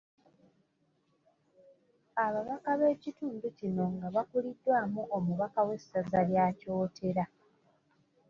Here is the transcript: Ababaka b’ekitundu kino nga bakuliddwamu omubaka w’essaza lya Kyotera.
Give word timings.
Ababaka 2.25 2.69
b’ekitundu 2.79 3.47
kino 3.57 3.83
nga 3.93 4.07
bakuliddwamu 4.15 5.01
omubaka 5.17 5.59
w’essaza 5.67 6.19
lya 6.29 6.45
Kyotera. 6.59 7.23